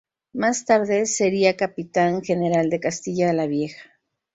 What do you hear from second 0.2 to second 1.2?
Más tarde